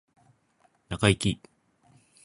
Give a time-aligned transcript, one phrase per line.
[0.89, 1.39] 中イキ